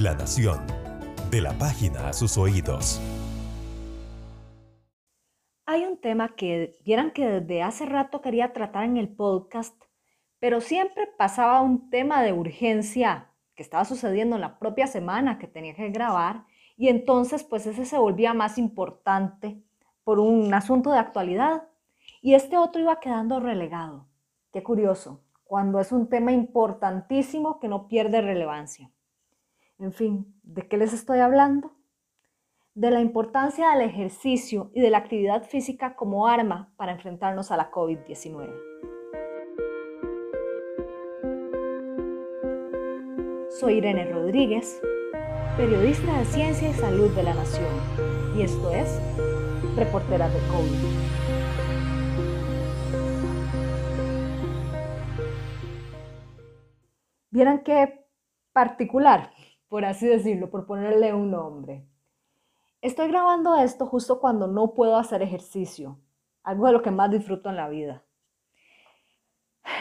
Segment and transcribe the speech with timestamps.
[0.00, 0.60] La Nación.
[1.28, 3.00] De la página a sus oídos.
[5.66, 9.74] Hay un tema que vieran que desde hace rato quería tratar en el podcast,
[10.38, 15.48] pero siempre pasaba un tema de urgencia que estaba sucediendo en la propia semana que
[15.48, 16.44] tenía que grabar
[16.76, 19.60] y entonces pues ese se volvía más importante
[20.04, 21.64] por un asunto de actualidad
[22.22, 24.06] y este otro iba quedando relegado.
[24.52, 28.92] Qué curioso, cuando es un tema importantísimo que no pierde relevancia.
[29.80, 31.70] En fin, ¿de qué les estoy hablando?
[32.74, 37.56] De la importancia del ejercicio y de la actividad física como arma para enfrentarnos a
[37.56, 38.50] la COVID-19.
[43.50, 44.80] Soy Irene Rodríguez,
[45.56, 47.70] periodista de Ciencia y Salud de la Nación,
[48.36, 49.00] y esto es
[49.76, 50.72] Reporteras de COVID.
[57.30, 58.04] Vieran qué
[58.52, 59.37] particular
[59.68, 61.86] por así decirlo, por ponerle un nombre.
[62.80, 65.98] Estoy grabando esto justo cuando no puedo hacer ejercicio,
[66.42, 68.04] algo de lo que más disfruto en la vida.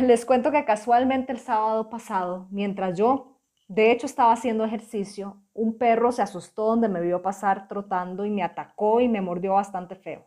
[0.00, 5.78] Les cuento que casualmente el sábado pasado, mientras yo, de hecho, estaba haciendo ejercicio, un
[5.78, 9.96] perro se asustó donde me vio pasar trotando y me atacó y me mordió bastante
[9.96, 10.26] feo.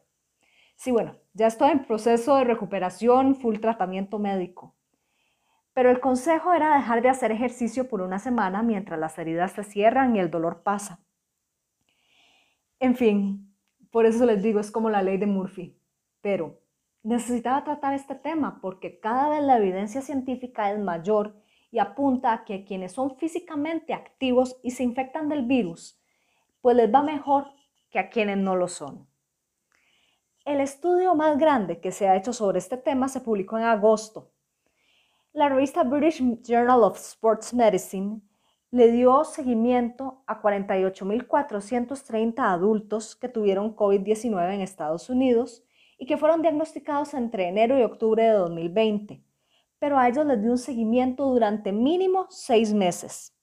[0.75, 4.76] Sí, bueno, ya estoy en proceso de recuperación, full tratamiento médico.
[5.77, 9.63] Pero el consejo era dejar de hacer ejercicio por una semana mientras las heridas se
[9.63, 11.05] cierran y el dolor pasa.
[12.79, 13.55] En fin,
[13.91, 15.79] por eso les digo, es como la ley de Murphy.
[16.19, 16.59] Pero
[17.03, 21.35] necesitaba tratar este tema porque cada vez la evidencia científica es mayor
[21.69, 26.01] y apunta a que quienes son físicamente activos y se infectan del virus,
[26.59, 27.51] pues les va mejor
[27.91, 29.07] que a quienes no lo son.
[30.43, 34.31] El estudio más grande que se ha hecho sobre este tema se publicó en agosto
[35.37, 38.21] la revista British Journal of Sports Medicine
[38.71, 45.63] le dio seguimiento a 48.430 adultos que tuvieron COVID-19 en Estados Unidos
[45.99, 49.23] y que fueron diagnosticados entre enero y octubre de 2020,
[49.77, 53.37] pero a ellos les dio un seguimiento durante mínimo seis meses.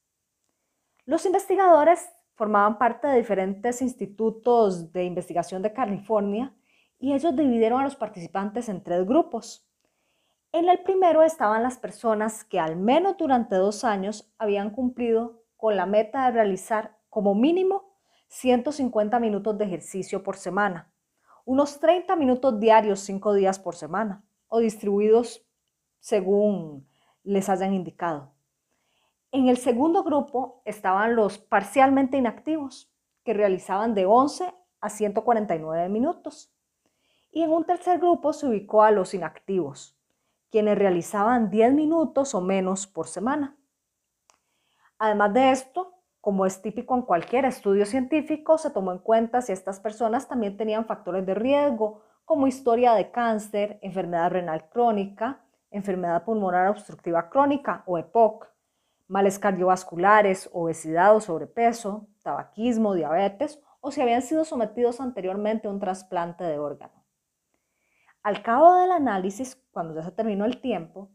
[1.04, 6.53] Los investigadores formaban parte de diferentes institutos de investigación de California
[6.99, 9.65] y ellos dividieron a los participantes en tres grupos.
[10.54, 15.75] En el primero estaban las personas que al menos durante dos años habían cumplido con
[15.76, 17.97] la meta de realizar como mínimo
[18.28, 20.92] 150 minutos de ejercicio por semana,
[21.44, 25.44] unos 30 minutos diarios cinco días por semana o distribuidos
[25.98, 26.88] según
[27.25, 28.32] les hayan indicado.
[29.32, 32.94] En el segundo grupo estaban los parcialmente inactivos,
[33.25, 36.54] que realizaban de 11 a 149 minutos.
[37.32, 39.98] Y en un tercer grupo se ubicó a los inactivos,
[40.54, 43.56] quienes realizaban 10 minutos o menos por semana.
[45.00, 49.50] Además de esto, como es típico en cualquier estudio científico, se tomó en cuenta si
[49.50, 56.22] estas personas también tenían factores de riesgo, como historia de cáncer, enfermedad renal crónica, enfermedad
[56.22, 58.47] pulmonar obstructiva crónica o EPOC,
[59.09, 65.81] males cardiovasculares, obesidad o sobrepeso, tabaquismo, diabetes o si habían sido sometidos anteriormente a un
[65.81, 67.03] trasplante de órgano.
[68.25, 71.11] Al cabo del análisis, cuando ya se terminó el tiempo,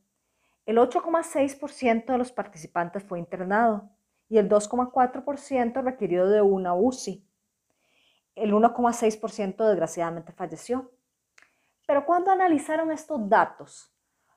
[0.67, 3.89] el 8,6% de los participantes fue internado
[4.29, 7.25] y el 2,4% requirió de una UCI.
[8.35, 10.91] El 1,6% desgraciadamente falleció.
[11.87, 13.91] Pero cuando analizaron estos datos,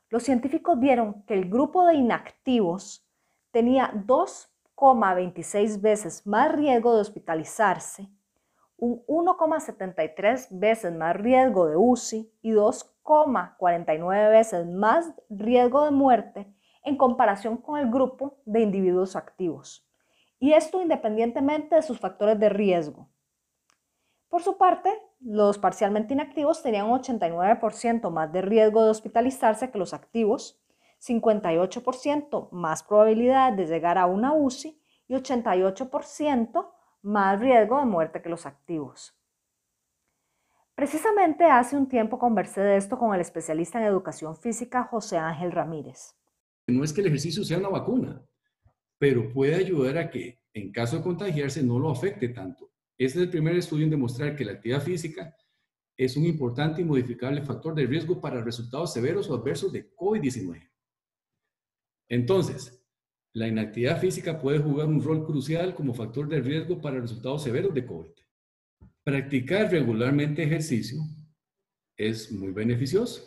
[0.09, 3.07] los científicos vieron que el grupo de inactivos
[3.51, 8.09] tenía 2,26 veces más riesgo de hospitalizarse
[8.83, 16.97] un 1,73 veces más riesgo de UCI y 2,49 veces más riesgo de muerte en
[16.97, 19.89] comparación con el grupo de individuos activos.
[20.41, 23.09] Y esto independientemente de sus factores de riesgo.
[24.29, 29.79] Por su parte, los parcialmente inactivos tenían un 89% más de riesgo de hospitalizarse que
[29.79, 30.61] los activos,
[31.01, 36.69] 58% más probabilidad de llegar a una UCI y 88%
[37.03, 39.15] más riesgo de muerte que los activos.
[40.75, 45.53] Precisamente hace un tiempo conversé de esto con el especialista en educación física José Ángel
[45.53, 46.17] Ramírez.
[46.67, 48.23] No es que el ejercicio sea una vacuna,
[48.99, 52.71] pero puede ayudar a que en caso de contagiarse no lo afecte tanto.
[52.97, 55.37] Este es el primer estudio en demostrar que la actividad física
[55.97, 60.71] es un importante y modificable factor de riesgo para resultados severos o adversos de COVID-19.
[62.09, 62.82] Entonces,
[63.35, 67.73] la inactividad física puede jugar un rol crucial como factor de riesgo para resultados severos
[67.73, 68.11] de COVID.
[69.03, 71.01] Practicar regularmente ejercicio
[71.97, 73.23] es muy beneficioso.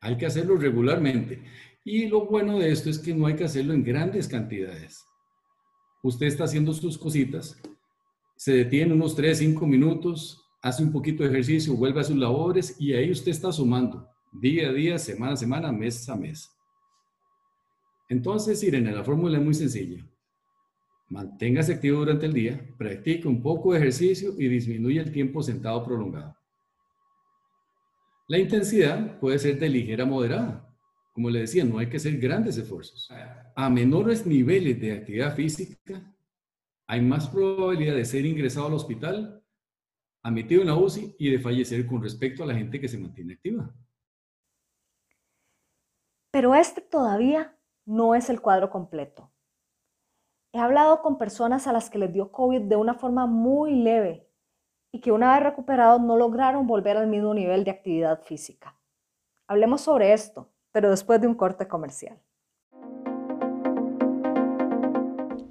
[0.00, 1.42] Hay que hacerlo regularmente.
[1.84, 5.04] Y lo bueno de esto es que no hay que hacerlo en grandes cantidades.
[6.02, 7.58] usted está haciendo sus cositas,
[8.36, 12.76] se detiene unos 3, 5 minutos, hace un poquito de ejercicio, vuelve a sus labores
[12.78, 16.50] y ahí usted está sumando día a día, semana a semana, mes a mes.
[18.08, 20.04] Entonces, Irene, la fórmula es muy sencilla.
[21.08, 25.84] Manténgase activo durante el día, practique un poco de ejercicio y disminuye el tiempo sentado
[25.84, 26.36] prolongado.
[28.26, 30.74] La intensidad puede ser de ligera a moderada.
[31.12, 33.08] Como le decía, no hay que hacer grandes esfuerzos.
[33.54, 36.02] A menores niveles de actividad física,
[36.86, 39.42] hay más probabilidad de ser ingresado al hospital,
[40.22, 43.34] admitido en la UCI y de fallecer con respecto a la gente que se mantiene
[43.34, 43.72] activa.
[46.30, 49.30] Pero este todavía no es el cuadro completo.
[50.52, 54.30] He hablado con personas a las que les dio COVID de una forma muy leve
[54.92, 58.78] y que una vez recuperados no lograron volver al mismo nivel de actividad física.
[59.48, 62.23] Hablemos sobre esto, pero después de un corte comercial.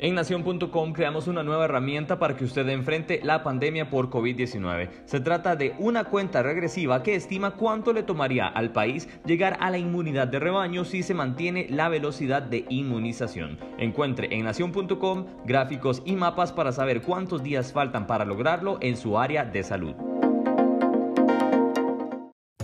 [0.04, 4.90] En nación.com creamos una nueva herramienta para que usted enfrente la pandemia por COVID-19.
[5.06, 9.72] Se trata de una cuenta regresiva que estima cuánto le tomaría al país llegar a
[9.72, 13.58] la inmunidad de rebaño si se mantiene la velocidad de inmunización.
[13.78, 19.18] Encuentre en nación.com gráficos y mapas para saber cuántos días faltan para lograrlo en su
[19.18, 19.96] área de salud.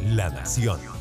[0.03, 0.99] La Nación.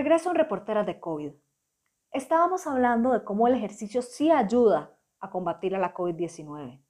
[0.00, 1.32] Regreso en Reporteras de COVID.
[2.10, 6.80] Estábamos hablando de cómo el ejercicio sí ayuda a combatir a la COVID-19.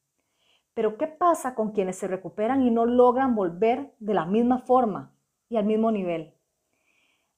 [0.75, 5.13] Pero ¿qué pasa con quienes se recuperan y no logran volver de la misma forma
[5.49, 6.37] y al mismo nivel?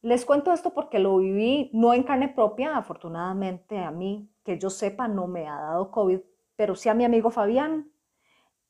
[0.02, 4.68] Les cuento esto porque lo viví no en carne propia, afortunadamente a mí, que yo
[4.68, 6.20] sepa, no me ha dado COVID,
[6.54, 7.90] pero sí a mi amigo Fabián.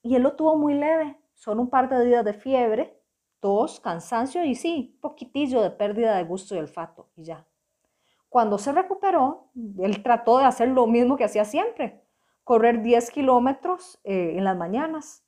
[0.05, 3.02] Y él lo tuvo muy leve, son un par de días de fiebre,
[3.43, 7.45] tos, cansancio y sí, poquitillo de pérdida de gusto y olfato y ya.
[8.29, 9.51] Cuando se recuperó,
[9.81, 12.03] él trató de hacer lo mismo que hacía siempre,
[12.45, 15.27] correr 10 kilómetros eh, en las mañanas.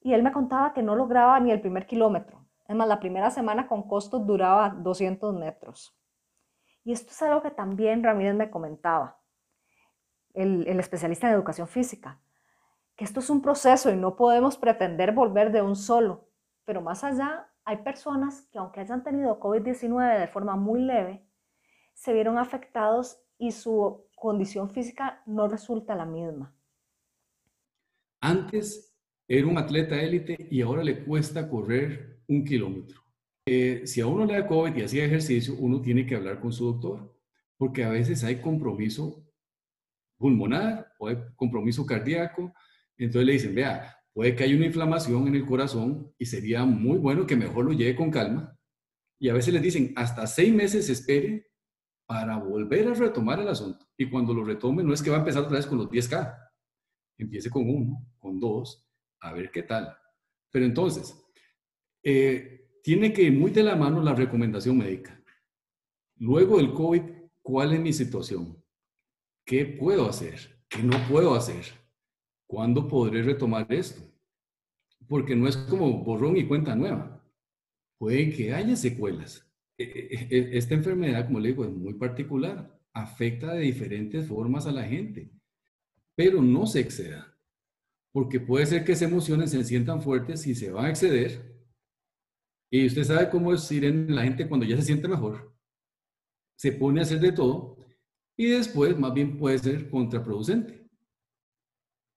[0.00, 2.46] Y él me contaba que no lograba ni el primer kilómetro.
[2.68, 5.98] Es la primera semana con costos duraba 200 metros.
[6.84, 9.18] Y esto es algo que también Ramírez me comentaba,
[10.34, 12.20] el, el especialista en educación física,
[12.94, 16.27] que esto es un proceso y no podemos pretender volver de un solo.
[16.68, 21.24] Pero más allá, hay personas que aunque hayan tenido COVID-19 de forma muy leve,
[21.94, 26.54] se vieron afectados y su condición física no resulta la misma.
[28.20, 28.94] Antes
[29.26, 33.00] era un atleta élite y ahora le cuesta correr un kilómetro.
[33.46, 36.52] Eh, si a uno le da COVID y hacía ejercicio, uno tiene que hablar con
[36.52, 37.18] su doctor,
[37.56, 39.24] porque a veces hay compromiso
[40.18, 42.52] pulmonar o hay compromiso cardíaco.
[42.98, 46.98] Entonces le dicen, vea, puede que haya una inflamación en el corazón y sería muy
[46.98, 48.58] bueno que mejor lo lleve con calma.
[49.16, 51.52] Y a veces les dicen, hasta seis meses espere
[52.04, 53.86] para volver a retomar el asunto.
[53.96, 56.36] Y cuando lo retome, no es que va a empezar otra vez con los 10K.
[57.16, 59.96] Empiece con uno, con dos, a ver qué tal.
[60.50, 61.16] Pero entonces,
[62.02, 65.22] eh, tiene que ir muy de la mano la recomendación médica.
[66.16, 67.02] Luego del COVID,
[67.40, 68.60] ¿cuál es mi situación?
[69.46, 70.64] ¿Qué puedo hacer?
[70.68, 71.77] ¿Qué no puedo hacer?
[72.48, 74.00] ¿Cuándo podré retomar esto?
[75.06, 77.22] Porque no es como borrón y cuenta nueva.
[77.98, 79.46] Puede que haya secuelas.
[79.76, 82.80] E, e, e, esta enfermedad, como le digo, es muy particular.
[82.94, 85.30] Afecta de diferentes formas a la gente.
[86.16, 87.36] Pero no se exceda.
[88.12, 91.58] Porque puede ser que esas emociones se sientan fuertes y se van a exceder.
[92.70, 95.54] Y usted sabe cómo es en la gente cuando ya se siente mejor.
[96.58, 97.78] Se pone a hacer de todo
[98.36, 100.77] y después más bien puede ser contraproducente.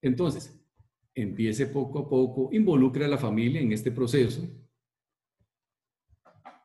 [0.01, 0.59] Entonces,
[1.13, 4.47] empiece poco a poco, involucre a la familia en este proceso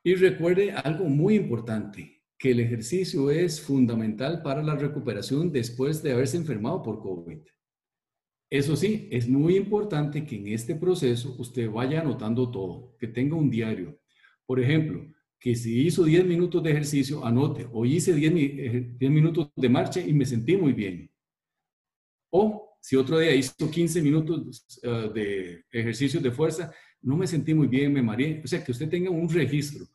[0.02, 6.12] y recuerde algo muy importante, que el ejercicio es fundamental para la recuperación después de
[6.12, 7.38] haberse enfermado por COVID.
[8.48, 13.34] Eso sí, es muy importante que en este proceso usted vaya anotando todo, que tenga
[13.36, 13.98] un diario.
[14.44, 15.04] Por ejemplo,
[15.40, 20.00] que si hizo 10 minutos de ejercicio, anote, hoy hice 10, 10 minutos de marcha
[20.00, 21.10] y me sentí muy bien.
[22.30, 26.70] O si otro día hizo 15 minutos eh, de ejercicios de fuerza,
[27.02, 28.40] no me sentí muy bien, me mareé.
[28.44, 29.86] O sea, que usted tenga un registro.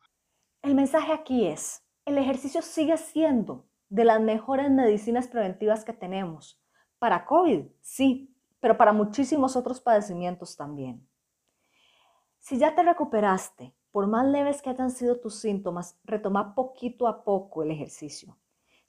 [0.60, 6.62] El mensaje aquí es, el ejercicio sigue siendo de las mejores medicinas preventivas que tenemos.
[6.98, 11.08] Para COVID, sí, pero para muchísimos otros padecimientos también.
[12.40, 17.24] Si ya te recuperaste, por más leves que hayan sido tus síntomas, retoma poquito a
[17.24, 18.36] poco el ejercicio.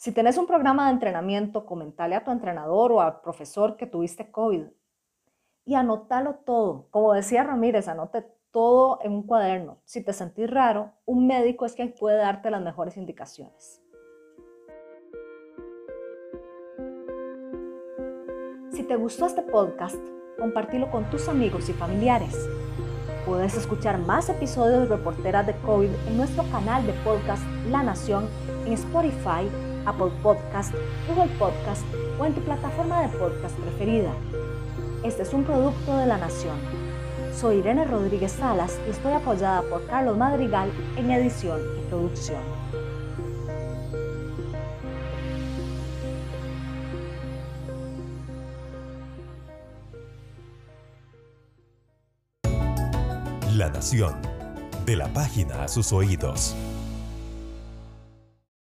[0.03, 4.29] Si tenés un programa de entrenamiento, comentale a tu entrenador o al profesor que tuviste
[4.31, 4.65] COVID.
[5.63, 6.89] y anótalo todo.
[6.91, 9.77] Como decía Ramírez, anote todo en un cuaderno.
[9.85, 13.81] Si te sentís raro, un médico es quien puede darte las mejores indicaciones.
[18.73, 19.95] Si te gustó este podcast,
[20.37, 22.35] compartilo con tus amigos y familiares.
[23.25, 28.27] Puedes escuchar más episodios de Reporteras de COVID en nuestro canal de podcast La Nación
[28.65, 29.47] en Spotify,
[29.85, 30.73] Apple Podcast,
[31.07, 31.83] Google Podcast
[32.19, 34.11] o en tu plataforma de podcast preferida.
[35.03, 36.57] Este es un producto de La Nación.
[37.35, 42.41] Soy Irene Rodríguez Salas y estoy apoyada por Carlos Madrigal en edición y producción.
[53.57, 54.15] La Nación.
[54.85, 56.55] De la página a sus oídos.